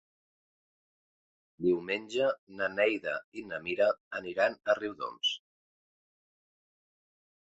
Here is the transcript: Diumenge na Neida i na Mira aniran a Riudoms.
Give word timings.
Diumenge 1.65 2.29
na 2.61 2.69
Neida 2.79 3.13
i 3.41 3.45
na 3.51 3.61
Mira 3.67 3.91
aniran 4.21 4.57
a 4.73 4.77
Riudoms. 4.81 5.35